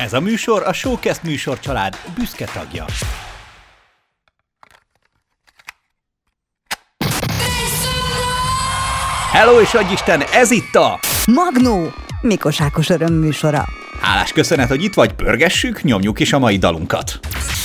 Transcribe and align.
Ez 0.00 0.12
a 0.12 0.20
műsor 0.20 0.62
a 0.66 0.72
Showcast 0.72 1.22
műsor 1.22 1.60
család 1.60 1.96
büszke 2.16 2.44
tagja. 2.44 2.84
Hello 9.32 9.60
és 9.60 9.76
Isten, 9.92 10.22
ez 10.32 10.50
itt 10.50 10.74
a 10.74 10.98
Magnó! 11.26 11.92
Mikos 12.20 12.60
Ákos 12.60 12.88
öröm 12.88 13.12
műsora. 13.12 13.64
Hálás 14.00 14.32
köszönet, 14.32 14.68
hogy 14.68 14.82
itt 14.82 14.94
vagy, 14.94 15.12
pörgessük, 15.12 15.82
nyomjuk 15.82 16.20
is 16.20 16.32
a 16.32 16.38
mai 16.38 16.58
dalunkat. 16.58 17.18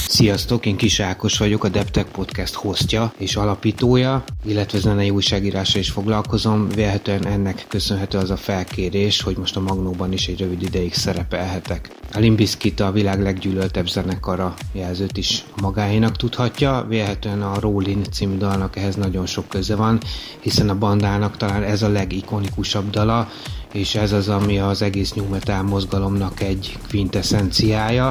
Sziasztok, 0.08 0.66
én 0.66 0.76
Kis 0.76 1.00
Ákos 1.00 1.38
vagyok, 1.38 1.64
a 1.64 1.70
Deptech 1.70 2.10
Podcast 2.12 2.54
hostja 2.54 3.14
és 3.18 3.36
alapítója, 3.36 4.24
illetve 4.46 4.80
zenei 4.80 5.10
újságírással 5.10 5.82
is 5.82 5.90
foglalkozom. 5.90 6.70
Vélhetően 6.70 7.28
ennek 7.28 7.66
köszönhető 7.68 8.18
az 8.18 8.30
a 8.30 8.38
felkérés, 8.38 9.22
hogy 9.22 9.38
most 9.38 9.56
a 9.56 9.60
Magnóban 9.60 10.14
is 10.14 10.28
egy 10.28 10.40
rövid 10.40 10.62
ideig 10.62 10.94
szerepelhetek. 10.94 11.90
A 12.14 12.20
Limbiskit 12.20 12.80
a 12.80 12.92
világ 12.92 13.22
leggyűlöltebb 13.22 13.88
zenekara 13.88 14.54
jelzőt 14.72 15.18
is 15.18 15.44
magáénak 15.62 16.16
tudhatja, 16.16 16.86
vélhetően 16.88 17.42
a 17.42 17.60
Rollin 17.60 18.04
című 18.12 18.38
dalnak 18.38 18.76
ehhez 18.76 18.96
nagyon 18.96 19.26
sok 19.26 19.48
köze 19.48 19.76
van, 19.76 20.00
hiszen 20.40 20.70
a 20.70 20.78
bandának 20.78 21.38
talán 21.38 21.64
ez 21.64 21.82
a 21.82 21.90
legikonikusabb 21.90 22.90
dala, 22.90 23.30
és 23.76 23.96
ez 23.96 24.12
az, 24.12 24.30
ami 24.30 24.60
az 24.60 24.82
egész 24.82 25.12
new 25.12 25.28
metal 25.30 25.64
mozgalomnak 25.64 26.42
egy 26.42 26.78
quintessenciája. 26.90 28.10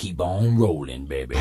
Keep 0.00 0.20
on 0.20 0.56
rolling, 0.58 1.06
baby. 1.06 1.34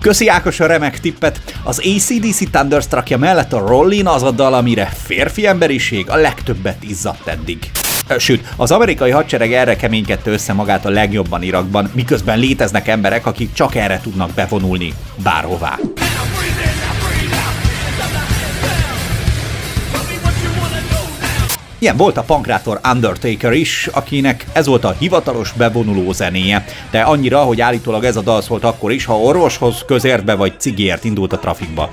Köszi 0.00 0.28
Ákos 0.28 0.60
a 0.60 0.66
remek 0.66 1.00
tippet. 1.00 1.40
Az 1.64 1.78
ACDC 1.78 2.50
Thunderstruckja 2.50 3.18
mellett 3.18 3.52
a 3.52 3.66
Rollin 3.66 4.06
az 4.06 4.22
a 4.22 4.30
dal, 4.30 4.54
amire 4.54 4.86
férfi 4.86 5.46
emberiség 5.46 6.10
a 6.10 6.16
legtöbbet 6.16 6.82
izzadt 6.82 7.26
eddig. 7.26 7.70
Sőt, 8.18 8.48
az 8.56 8.70
amerikai 8.70 9.10
hadsereg 9.10 9.52
erre 9.52 9.76
keménykedte 9.76 10.30
össze 10.30 10.52
magát 10.52 10.84
a 10.84 10.90
legjobban 10.90 11.42
Irakban, 11.42 11.90
miközben 11.94 12.38
léteznek 12.38 12.88
emberek, 12.88 13.26
akik 13.26 13.52
csak 13.52 13.74
erre 13.74 14.00
tudnak 14.00 14.30
bevonulni, 14.30 14.94
bárhová. 15.22 15.78
Ilyen 21.82 21.96
volt 21.96 22.16
a 22.16 22.22
pankrátor 22.22 22.80
Undertaker 22.92 23.52
is, 23.52 23.88
akinek 23.92 24.46
ez 24.52 24.66
volt 24.66 24.84
a 24.84 24.94
hivatalos 24.98 25.52
bevonuló 25.52 26.12
zenéje, 26.12 26.64
de 26.90 27.00
annyira, 27.00 27.38
hogy 27.42 27.60
állítólag 27.60 28.04
ez 28.04 28.16
a 28.16 28.20
dal 28.20 28.42
szólt 28.42 28.64
akkor 28.64 28.92
is, 28.92 29.04
ha 29.04 29.18
orvoshoz, 29.18 29.84
közértbe 29.86 30.34
vagy 30.34 30.52
cigért 30.58 31.04
indult 31.04 31.32
a 31.32 31.38
trafikba. 31.38 31.90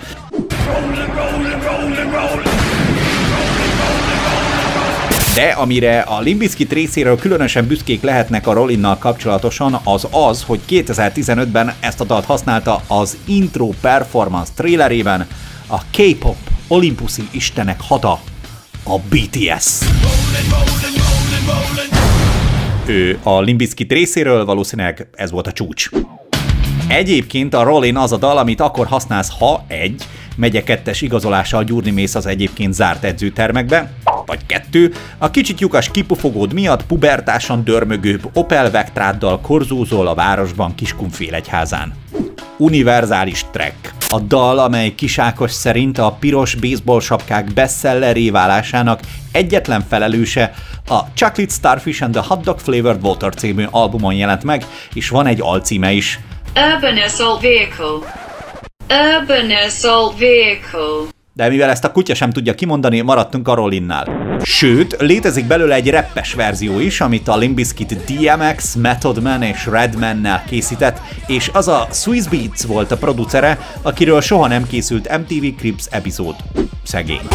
De 5.35 5.49
amire 5.49 5.99
a 5.99 6.19
Limbiskit 6.19 6.73
részéről 6.73 7.19
különösen 7.19 7.67
büszkék 7.67 8.01
lehetnek 8.01 8.47
a 8.47 8.53
Rollinnal 8.53 8.97
kapcsolatosan, 8.97 9.79
az 9.83 10.07
az, 10.11 10.43
hogy 10.43 10.59
2015-ben 10.69 11.73
ezt 11.79 12.01
a 12.01 12.03
dalt 12.03 12.25
használta 12.25 12.81
az 12.87 13.17
intro 13.25 13.69
performance 13.81 14.51
trailerében 14.55 15.27
a 15.67 15.77
K-pop 15.81 16.37
Olympuszi 16.67 17.27
istenek 17.31 17.81
hata 17.81 18.19
a 18.89 18.99
BTS. 19.09 19.79
Ő 22.85 23.19
a 23.23 23.41
Limbiskit 23.41 23.91
részéről 23.91 24.45
valószínűleg 24.45 25.07
ez 25.13 25.31
volt 25.31 25.47
a 25.47 25.51
csúcs. 25.51 25.89
Egyébként 26.87 27.53
a 27.53 27.63
Rollin 27.63 27.97
az 27.97 28.11
a 28.11 28.17
dal, 28.17 28.37
amit 28.37 28.61
akkor 28.61 28.87
használsz, 28.87 29.31
ha 29.39 29.65
egy, 29.67 30.03
megye 30.35 30.63
kettes 30.63 31.01
igazolással 31.01 31.63
gyúrni 31.63 31.91
mész 31.91 32.15
az 32.15 32.25
egyébként 32.25 32.73
zárt 32.73 33.03
edzőtermekbe, 33.03 33.91
vagy 34.25 34.45
kettő, 34.45 34.93
a 35.17 35.31
kicsit 35.31 35.59
lyukas 35.59 35.91
kipufogód 35.91 36.53
miatt 36.53 36.85
pubertásan 36.85 37.63
dörmögőbb 37.63 38.29
Opel 38.33 38.71
Vectráddal 38.71 39.39
korzózol 39.41 40.07
a 40.07 40.15
városban 40.15 40.75
Kiskunfélegyházán. 40.75 41.93
Univerzális 42.57 43.45
track. 43.51 43.96
A 44.09 44.19
dal, 44.19 44.59
amely 44.59 44.95
kisákos 44.95 45.51
szerint 45.51 45.97
a 45.97 46.11
piros 46.19 46.55
baseball 46.55 46.99
sapkák 46.99 47.53
bestselleré 47.53 48.29
válásának 48.29 48.99
egyetlen 49.31 49.85
felelőse, 49.89 50.53
a 50.87 50.99
Chocolate 51.13 51.53
Starfish 51.53 52.03
and 52.03 52.13
the 52.13 52.23
Hot 52.27 52.43
Dog 52.43 52.59
Flavored 52.59 53.03
Water 53.03 53.33
című 53.33 53.65
albumon 53.71 54.13
jelent 54.13 54.43
meg, 54.43 54.65
és 54.93 55.09
van 55.09 55.27
egy 55.27 55.41
alcíme 55.41 55.91
is. 55.91 56.19
Urban 56.55 56.97
Assault 56.97 57.41
Vehicle. 57.41 58.25
Urban 58.89 59.51
Assault 59.65 60.19
Vehicle 60.19 61.16
de 61.37 61.49
mivel 61.49 61.69
ezt 61.69 61.83
a 61.83 61.91
kutya 61.91 62.15
sem 62.15 62.29
tudja 62.29 62.53
kimondani, 62.53 63.01
maradtunk 63.01 63.47
a 63.47 63.53
Rollinnál. 63.53 64.37
Sőt, 64.41 64.95
létezik 64.99 65.47
belőle 65.47 65.75
egy 65.75 65.89
reppes 65.89 66.33
verzió 66.33 66.79
is, 66.79 67.01
amit 67.01 67.27
a 67.27 67.37
Limbiskit 67.37 67.95
DMX, 68.05 68.75
Method 68.75 69.21
Man 69.21 69.41
és 69.41 69.65
Redman-nel 69.65 70.43
készített, 70.47 71.01
és 71.27 71.49
az 71.53 71.67
a 71.67 71.87
Swiss 71.91 72.27
Beats 72.27 72.63
volt 72.63 72.91
a 72.91 72.97
producere, 72.97 73.59
akiről 73.81 74.21
soha 74.21 74.47
nem 74.47 74.67
készült 74.67 75.17
MTV 75.17 75.57
Cribs 75.57 75.85
epizód. 75.89 76.35
Szegény. 76.83 77.27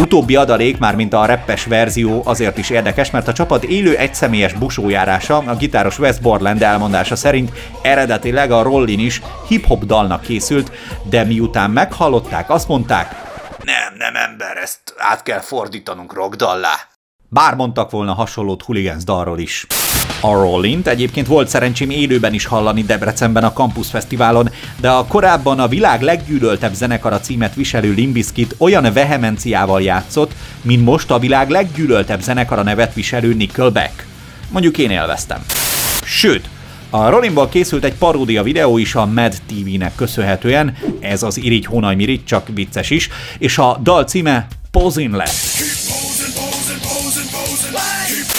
Utóbbi 0.00 0.36
adalék, 0.36 0.78
már 0.78 0.94
mint 0.94 1.12
a 1.12 1.24
reppes 1.24 1.64
verzió 1.64 2.22
azért 2.24 2.58
is 2.58 2.70
érdekes, 2.70 3.10
mert 3.10 3.28
a 3.28 3.32
csapat 3.32 3.64
élő 3.64 3.96
egyszemélyes 3.96 4.52
busójárása, 4.52 5.36
a 5.36 5.56
gitáros 5.56 5.98
Wes 5.98 6.18
Borland 6.18 6.62
elmondása 6.62 7.16
szerint 7.16 7.52
eredetileg 7.82 8.50
a 8.50 8.62
Rollin 8.62 8.98
is 8.98 9.22
hip-hop 9.48 9.84
dalnak 9.84 10.20
készült, 10.20 10.72
de 11.02 11.24
miután 11.24 11.70
meghallották, 11.70 12.50
azt 12.50 12.68
mondták, 12.68 13.14
nem, 13.64 13.94
nem 13.98 14.16
ember, 14.16 14.56
ezt 14.56 14.94
át 14.96 15.22
kell 15.22 15.40
fordítanunk 15.40 16.12
rockdallá. 16.12 16.93
Bár 17.28 17.54
mondtak 17.54 17.90
volna 17.90 18.12
hasonlót 18.12 18.62
Hooligans 18.62 19.04
dalról 19.04 19.38
is. 19.38 19.66
A 20.20 20.32
Rollint 20.32 20.86
egyébként 20.86 21.26
volt 21.26 21.48
szerencsém 21.48 21.90
élőben 21.90 22.34
is 22.34 22.44
hallani 22.44 22.82
Debrecenben 22.82 23.44
a 23.44 23.52
Campus 23.52 23.88
Fesztiválon, 23.88 24.50
de 24.80 24.90
a 24.90 25.04
korábban 25.04 25.58
a 25.60 25.68
világ 25.68 26.02
leggyűlöltebb 26.02 26.74
zenekara 26.74 27.20
címet 27.20 27.54
viselő 27.54 27.92
Limbiskit 27.92 28.54
olyan 28.58 28.92
vehemenciával 28.92 29.82
játszott, 29.82 30.32
mint 30.62 30.84
most 30.84 31.10
a 31.10 31.18
világ 31.18 31.50
leggyűlöltebb 31.50 32.20
zenekara 32.20 32.62
nevet 32.62 32.94
viselő 32.94 33.34
Nickelback. 33.34 34.06
Mondjuk 34.50 34.78
én 34.78 34.90
élveztem. 34.90 35.44
Sőt, 36.04 36.48
a 36.90 37.08
Rollingból 37.08 37.48
készült 37.48 37.84
egy 37.84 37.94
paródia 37.94 38.42
videó 38.42 38.78
is 38.78 38.94
a 38.94 39.06
Mad 39.06 39.34
TV-nek 39.46 39.94
köszönhetően, 39.94 40.76
ez 41.00 41.22
az 41.22 41.36
irigy 41.36 41.66
hónaj 41.66 41.94
mirigy, 41.94 42.24
csak 42.24 42.48
vicces 42.54 42.90
is, 42.90 43.08
és 43.38 43.58
a 43.58 43.78
dal 43.82 44.04
címe 44.04 44.46
Pozin 44.70 45.10
lett. 45.10 45.83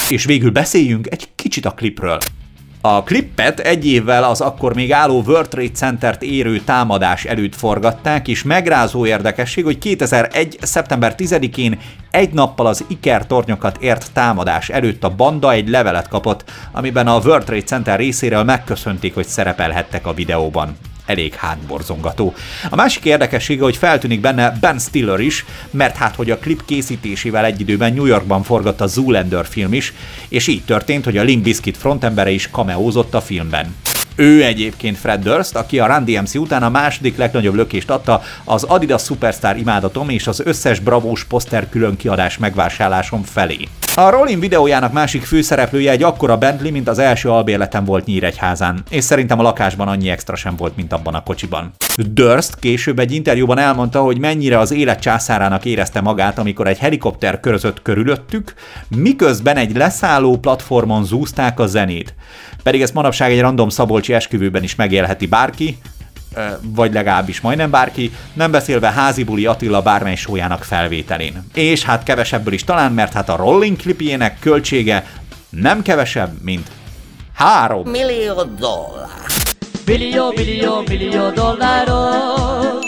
És 0.09 0.25
végül 0.25 0.51
beszéljünk 0.51 1.07
egy 1.11 1.27
kicsit 1.35 1.65
a 1.65 1.71
klipről. 1.71 2.17
A 2.81 3.03
klippet 3.03 3.59
egy 3.59 3.87
évvel 3.87 4.23
az 4.23 4.41
akkor 4.41 4.75
még 4.75 4.91
álló 4.91 5.23
World 5.25 5.47
Trade 5.47 5.71
Center-t 5.71 6.21
érő 6.21 6.59
támadás 6.59 7.25
előtt 7.25 7.55
forgatták, 7.55 8.27
és 8.27 8.43
megrázó 8.43 9.05
érdekesség, 9.05 9.63
hogy 9.63 9.77
2001. 9.77 10.57
szeptember 10.61 11.15
10-én 11.17 11.79
egy 12.11 12.33
nappal 12.33 12.65
az 12.65 12.83
Iker 12.87 13.27
tornyokat 13.27 13.77
ért 13.81 14.11
támadás 14.13 14.69
előtt 14.69 15.03
a 15.03 15.15
banda 15.15 15.51
egy 15.51 15.69
levelet 15.69 16.07
kapott, 16.07 16.43
amiben 16.71 17.07
a 17.07 17.19
World 17.19 17.43
Trade 17.43 17.63
Center 17.63 17.99
részéről 17.99 18.43
megköszönték, 18.43 19.13
hogy 19.13 19.27
szerepelhettek 19.27 20.05
a 20.07 20.13
videóban 20.13 20.77
elég 21.05 21.33
hátborzongató. 21.33 22.33
A 22.69 22.75
másik 22.75 23.05
érdekessége, 23.05 23.63
hogy 23.63 23.77
feltűnik 23.77 24.19
benne 24.19 24.57
Ben 24.59 24.79
Stiller 24.79 25.19
is, 25.19 25.45
mert 25.71 25.95
hát 25.95 26.15
hogy 26.15 26.31
a 26.31 26.37
klip 26.37 26.65
készítésével 26.65 27.45
egy 27.45 27.59
időben 27.59 27.93
New 27.93 28.05
Yorkban 28.05 28.43
forgott 28.43 28.81
a 28.81 28.87
Zoolander 28.87 29.45
film 29.45 29.73
is, 29.73 29.93
és 30.29 30.47
így 30.47 30.65
történt, 30.65 31.05
hogy 31.05 31.17
a 31.17 31.23
Limp 31.23 31.43
Bizkit 31.43 31.77
frontembere 31.77 32.29
is 32.29 32.49
kameózott 32.49 33.13
a 33.13 33.21
filmben. 33.21 33.75
Ő 34.15 34.43
egyébként 34.43 34.97
Fred 34.97 35.23
Durst, 35.23 35.55
aki 35.55 35.79
a 35.79 35.87
Run 35.87 36.05
DMC 36.05 36.35
után 36.35 36.63
a 36.63 36.69
második 36.69 37.17
legnagyobb 37.17 37.55
lökést 37.55 37.89
adta 37.89 38.21
az 38.43 38.63
Adidas 38.63 39.03
Superstar 39.03 39.57
imádatom 39.57 40.09
és 40.09 40.27
az 40.27 40.41
összes 40.45 40.79
bravós 40.79 41.23
poszter 41.23 41.69
külön 41.69 41.97
kiadás 41.97 42.37
megvásárlásom 42.37 43.23
felé. 43.23 43.67
A 43.97 44.09
Rolling 44.09 44.39
videójának 44.39 44.93
másik 44.93 45.23
főszereplője 45.23 45.91
egy 45.91 46.03
akkora 46.03 46.37
Bentley, 46.37 46.71
mint 46.71 46.87
az 46.87 46.99
első 46.99 47.29
albérletem 47.29 47.85
volt 47.85 48.05
Nyíregyházán, 48.05 48.83
és 48.89 49.03
szerintem 49.03 49.39
a 49.39 49.43
lakásban 49.43 49.87
annyi 49.87 50.09
extra 50.09 50.35
sem 50.35 50.55
volt, 50.55 50.75
mint 50.75 50.93
abban 50.93 51.13
a 51.13 51.23
kocsiban. 51.23 51.73
Durst 51.95 52.59
később 52.59 52.99
egy 52.99 53.11
interjúban 53.11 53.57
elmondta, 53.57 54.01
hogy 54.01 54.19
mennyire 54.19 54.59
az 54.59 54.71
élet 54.71 54.99
császárának 54.99 55.65
érezte 55.65 56.01
magát, 56.01 56.37
amikor 56.37 56.67
egy 56.67 56.77
helikopter 56.77 57.39
körözött 57.39 57.81
körülöttük, 57.81 58.53
miközben 58.87 59.57
egy 59.57 59.75
leszálló 59.75 60.37
platformon 60.37 61.05
zúzták 61.05 61.59
a 61.59 61.67
zenét. 61.67 62.13
Pedig 62.63 62.81
ezt 62.81 62.93
manapság 62.93 63.31
egy 63.31 63.41
random 63.41 63.69
szabolcsi 64.05 64.13
esküvőben 64.13 64.63
is 64.63 64.75
megélheti 64.75 65.25
bárki, 65.25 65.77
vagy 66.61 66.93
legalábbis 66.93 67.41
majdnem 67.41 67.69
bárki, 67.69 68.11
nem 68.33 68.51
beszélve 68.51 68.91
házibuli 68.91 69.45
Attila 69.45 69.81
bármely 69.81 70.15
sójának 70.15 70.63
felvételén. 70.63 71.47
És 71.53 71.83
hát 71.83 72.03
kevesebből 72.03 72.53
is 72.53 72.63
talán, 72.63 72.91
mert 72.91 73.13
hát 73.13 73.29
a 73.29 73.35
Rolling 73.35 73.77
klipjének 73.77 74.39
költsége 74.39 75.05
nem 75.49 75.81
kevesebb, 75.81 76.41
mint 76.41 76.67
3 77.33 77.89
millió 77.89 78.43
dollár. 78.59 79.09
Millió, 79.85 80.33
millió, 80.35 80.83
millió 80.87 81.29
dollárok. 81.29 82.83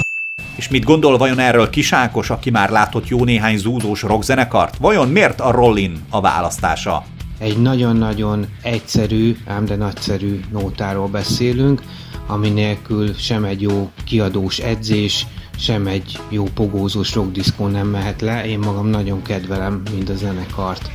És 0.55 0.67
mit 0.67 0.83
gondol 0.83 1.17
vajon 1.17 1.39
erről 1.39 1.69
Kisákos, 1.69 2.29
aki 2.29 2.49
már 2.49 2.69
látott 2.69 3.07
jó 3.07 3.23
néhány 3.23 3.57
zúzós 3.57 4.01
rockzenekart? 4.01 4.77
Vajon 4.77 5.07
miért 5.07 5.39
a 5.39 5.51
Rollin 5.51 6.05
a 6.09 6.21
választása? 6.21 7.03
Egy 7.37 7.61
nagyon-nagyon 7.61 8.47
egyszerű, 8.61 9.37
ám 9.45 9.65
de 9.65 9.75
nagyszerű 9.75 10.39
nótáról 10.51 11.07
beszélünk, 11.07 11.81
ami 12.27 12.49
nélkül 12.49 13.13
sem 13.13 13.43
egy 13.43 13.61
jó 13.61 13.91
kiadós 14.03 14.57
edzés, 14.57 15.25
sem 15.59 15.87
egy 15.87 16.19
jó 16.29 16.43
pogózós 16.43 17.13
rockdiszkó 17.13 17.67
nem 17.67 17.87
mehet 17.87 18.21
le. 18.21 18.45
Én 18.45 18.59
magam 18.59 18.87
nagyon 18.87 19.21
kedvelem 19.21 19.81
mind 19.91 20.09
a 20.09 20.15
zenekart, 20.15 20.89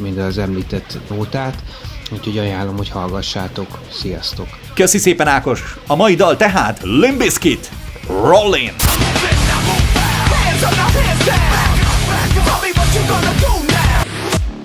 mind 0.00 0.18
az 0.18 0.38
említett 0.38 0.98
nótát, 1.08 1.62
úgyhogy 2.12 2.38
ajánlom, 2.38 2.76
hogy 2.76 2.88
hallgassátok. 2.88 3.78
Sziasztok! 3.90 4.46
Köszi 4.74 4.98
szépen 4.98 5.26
Ákos! 5.26 5.76
A 5.86 5.94
mai 5.94 6.14
dal 6.14 6.36
tehát 6.36 6.80
Limbiskit 6.82 7.70
Rollin! 8.06 8.72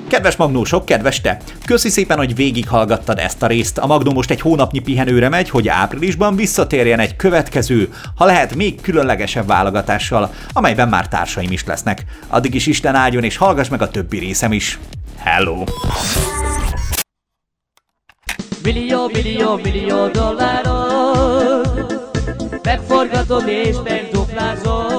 Kedves 0.07 0.35
magnósok, 0.35 0.85
kedves 0.85 1.21
te! 1.21 1.37
Köszi 1.65 1.89
szépen, 1.89 2.17
hogy 2.17 2.35
végighallgattad 2.35 3.19
ezt 3.19 3.43
a 3.43 3.47
részt. 3.47 3.77
A 3.77 3.85
Magnó 3.85 4.11
most 4.11 4.29
egy 4.29 4.41
hónapnyi 4.41 4.79
pihenőre 4.79 5.29
megy, 5.29 5.49
hogy 5.49 5.67
áprilisban 5.67 6.35
visszatérjen 6.35 6.99
egy 6.99 7.15
következő, 7.15 7.93
ha 8.15 8.25
lehet 8.25 8.55
még 8.55 8.81
különlegesebb 8.81 9.47
válogatással, 9.47 10.33
amelyben 10.53 10.89
már 10.89 11.07
társaim 11.07 11.51
is 11.51 11.65
lesznek. 11.65 12.05
Addig 12.27 12.53
is 12.53 12.65
Isten 12.65 12.95
áldjon 12.95 13.23
és 13.23 13.37
hallgass 13.37 13.67
meg 13.67 13.81
a 13.81 13.89
többi 13.89 14.19
részem 14.19 14.51
is. 14.51 14.79
Hello! 15.17 15.63
Millió, 18.63 19.09
millió, 19.13 19.55
millió 19.63 20.07
dollárok 20.07 20.87
Megforgatom 22.63 23.47
és 23.47 23.75
megduplázom 23.83 24.96